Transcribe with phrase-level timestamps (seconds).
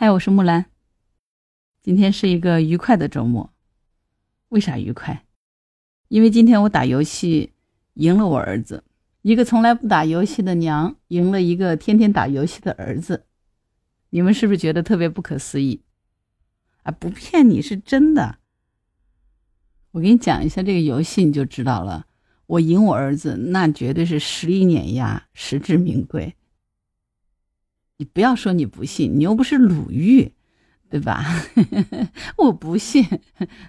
[0.00, 0.66] 嗨，我是木兰。
[1.82, 3.52] 今天是一个愉快的周末，
[4.50, 5.24] 为啥愉快？
[6.06, 7.52] 因为今天我打游戏
[7.94, 8.84] 赢了我儿子，
[9.22, 13.24] 一个从来不打游戏的娘赢了一个天天打游戏的儿子。
[14.10, 15.82] 你们是不是觉得特别不可思议？
[16.84, 18.38] 啊，不骗你是真的。
[19.90, 22.06] 我给你讲一下这个游戏，你就知道了。
[22.46, 26.36] 我赢我儿子，那绝对是实力碾压，实至名归。
[27.98, 30.32] 你不要说你不信，你又不是鲁豫，
[30.88, 31.24] 对吧？
[32.38, 33.04] 我不信，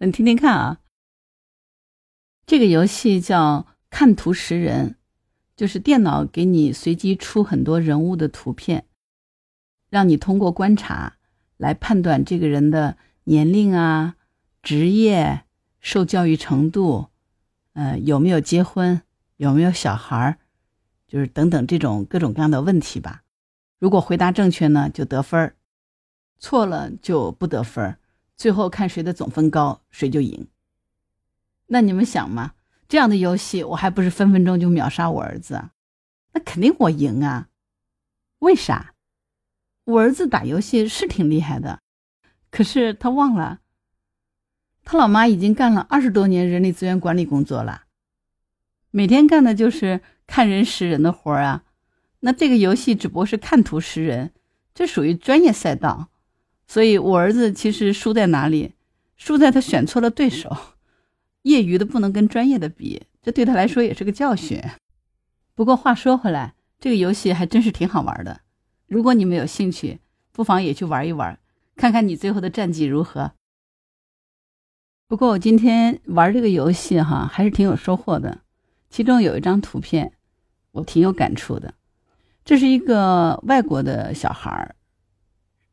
[0.00, 0.80] 你听听看啊。
[2.46, 4.96] 这个游戏叫看图识人，
[5.56, 8.86] 就是电脑给你随机出很多人物的图片，
[9.90, 11.16] 让你通过观察
[11.58, 14.16] 来判断这个人的年龄啊、
[14.62, 15.44] 职业、
[15.80, 17.08] 受教育程度，
[17.74, 19.02] 呃，有没有结婚，
[19.36, 20.38] 有没有小孩儿，
[21.06, 23.23] 就是等等这种各种各样的问题吧。
[23.78, 25.54] 如果回答正确呢，就得分儿；
[26.38, 27.98] 错了就不得分儿。
[28.36, 30.48] 最后看谁的总分高，谁就赢。
[31.66, 32.54] 那你们想嘛，
[32.88, 35.70] 这样的游戏我还不是分分钟就秒杀我儿子？
[36.32, 37.48] 那肯定我赢啊！
[38.40, 38.94] 为啥？
[39.84, 41.80] 我儿子打游戏是挺厉害的，
[42.50, 43.60] 可是他忘了，
[44.84, 47.84] 他老妈已经干了二十多年人力资源管理工作了，
[48.90, 51.64] 每天干的就是看人识人的活儿啊。
[52.26, 54.32] 那这个游戏只不过是看图识人，
[54.74, 56.08] 这属于专业赛道，
[56.66, 58.72] 所以我儿子其实输在哪里？
[59.18, 60.56] 输在他选错了对手，
[61.42, 64.58] 业余的不能跟专业的比，这对他来说也是个教训。
[65.54, 68.40] 不过话说回来，这个游戏还真是挺好玩的。
[68.86, 70.00] 如果你们有兴趣，
[70.32, 71.38] 不妨也去玩一玩，
[71.76, 73.32] 看看你最后的战绩如何。
[75.06, 78.40] 不过我今天玩这个游戏哈，还是挺有收获的。
[78.88, 80.14] 其中有一张图片，
[80.72, 81.74] 我挺有感触的。
[82.44, 84.76] 这是一个外国的小孩儿，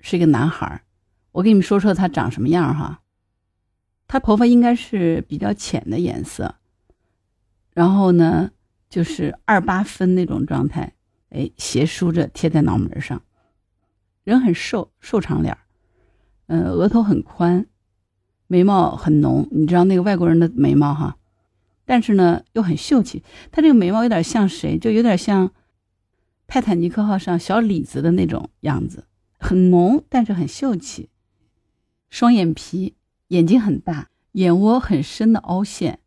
[0.00, 0.82] 是一个男孩儿。
[1.30, 3.02] 我给你们说说他长什么样哈。
[4.08, 6.56] 他头发应该是比较浅的颜色，
[7.72, 8.50] 然后呢，
[8.88, 10.92] 就是二八分那种状态，
[11.30, 13.22] 哎，斜梳着贴在脑门上。
[14.24, 15.58] 人很瘦，瘦长脸儿，
[16.46, 17.66] 嗯，额头很宽，
[18.48, 19.48] 眉毛很浓。
[19.52, 21.16] 你知道那个外国人的眉毛哈，
[21.84, 23.22] 但是呢又很秀气。
[23.52, 24.76] 他这个眉毛有点像谁？
[24.76, 25.52] 就有点像。
[26.46, 29.06] 泰坦尼克号上小李子的那种样子，
[29.38, 31.10] 很浓，但是很秀气。
[32.08, 32.94] 双眼皮，
[33.28, 35.98] 眼睛很大，眼窝很深的凹陷，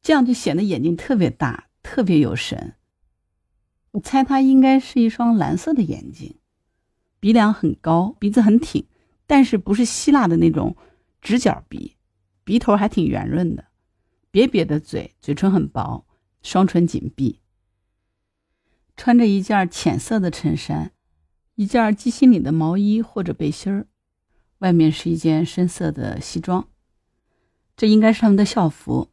[0.00, 2.74] 这样就显得眼睛特别大，特别有神。
[3.92, 6.36] 我猜他应该是一双蓝色的眼睛。
[7.20, 8.86] 鼻梁很高，鼻子很挺，
[9.26, 10.76] 但是不是希腊的那种
[11.20, 11.96] 直角鼻，
[12.44, 13.64] 鼻头还挺圆润的。
[14.30, 16.06] 瘪瘪的嘴，嘴唇很薄，
[16.42, 17.40] 双唇紧闭。
[18.98, 20.90] 穿着一件浅色的衬衫，
[21.54, 23.86] 一件鸡心领的毛衣或者背心儿，
[24.58, 26.66] 外面是一件深色的西装。
[27.76, 29.08] 这应该是他们的校服，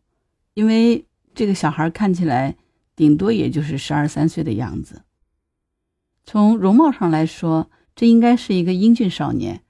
[0.55, 2.55] 因为这个小孩看起来
[2.95, 5.03] 顶多也就是十二三岁的样子。
[6.23, 9.61] 从容貌上来说，这应该是一个英俊少年，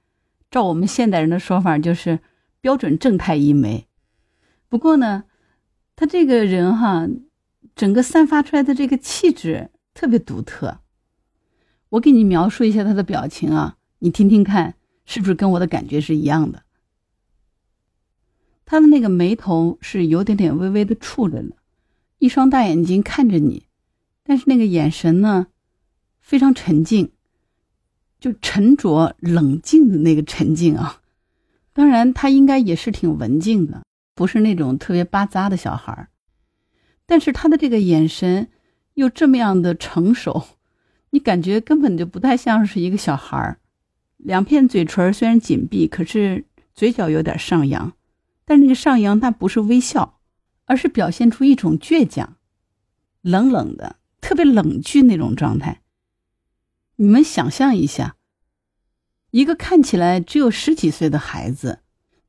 [0.50, 2.20] 照我们现代人的说法，就是
[2.62, 3.86] 标准正太一枚。
[4.70, 5.24] 不过呢，
[5.94, 7.06] 他这个人哈，
[7.74, 9.68] 整个散发出来的这个气质。
[9.96, 10.80] 特别独特，
[11.88, 14.74] 我给你描述一下他的表情啊，你听听看，
[15.06, 16.64] 是不是跟我的感觉是一样的？
[18.66, 21.56] 他的那个眉头是有点点微微的蹙着的，
[22.18, 23.68] 一双大眼睛看着你，
[24.22, 25.46] 但是那个眼神呢，
[26.20, 27.12] 非常沉静，
[28.20, 31.00] 就沉着冷静的那个沉静啊。
[31.72, 33.82] 当然，他应该也是挺文静的，
[34.14, 36.08] 不是那种特别巴扎的小孩儿
[37.06, 38.50] 但是他的这个眼神。
[38.96, 40.42] 又这么样的成熟，
[41.10, 43.60] 你感觉根本就不太像是一个小孩儿。
[44.16, 47.92] 两片嘴唇虽然紧闭，可是嘴角有点上扬，
[48.46, 50.18] 但那个上扬它不是微笑，
[50.64, 52.36] 而是表现出一种倔强，
[53.20, 55.82] 冷冷的，特别冷峻那种状态。
[56.96, 58.16] 你们想象一下，
[59.30, 61.80] 一个看起来只有十几岁的孩子，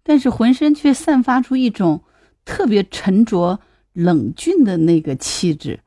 [0.04, 2.04] 但是浑身却散发出一种
[2.44, 3.62] 特别沉着
[3.94, 5.80] 冷峻的那个气质。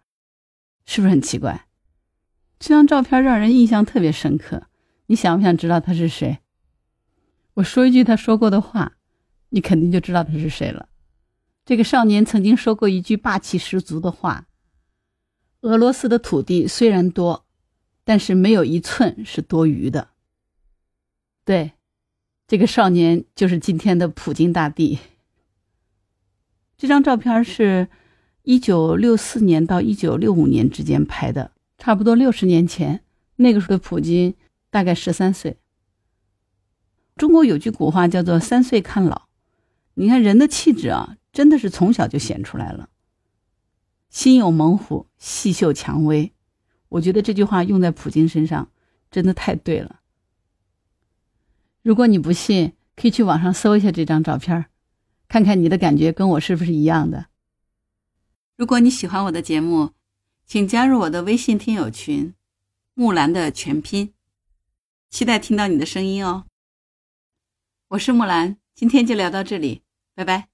[0.93, 1.69] 是不是很奇怪？
[2.59, 4.67] 这张照片让人印象特别深刻。
[5.07, 6.41] 你想不想知道他是谁？
[7.55, 8.95] 我说一句他说过的话，
[9.51, 10.89] 你肯定就知道他是谁了。
[11.65, 14.49] 这个少年曾经说过一句霸气十足的话
[15.63, 17.47] ：“俄罗斯的土地虽然多，
[18.03, 20.09] 但是没有一寸是多余的。”
[21.47, 21.75] 对，
[22.49, 24.99] 这个少年就是今天的普京大帝。
[26.77, 27.89] 这张照片是。
[28.43, 33.03] 一九六四年到一九六五年之间拍的，差不多六十年前。
[33.37, 34.35] 那个时候的普京
[34.71, 35.57] 大概十三岁。
[37.17, 39.23] 中国有句古话叫做“三岁看老”，
[39.95, 42.89] 你看人的气质啊，真的是从小就显出来了。
[44.09, 46.33] 心有猛虎，细嗅蔷薇。
[46.89, 48.71] 我觉得这句话用在普京身上，
[49.11, 50.01] 真的太对了。
[51.83, 54.67] 如果你不信，可以去网上搜一下这张照片，
[55.29, 57.27] 看看你的感觉跟我是不是一样的。
[58.61, 59.95] 如果你喜欢我的节目，
[60.45, 62.35] 请加入我的微信听友群
[62.93, 64.13] “木兰”的全拼，
[65.09, 66.45] 期待听到你的声音哦。
[67.89, 69.81] 我是木兰，今天就聊到这里，
[70.15, 70.50] 拜拜。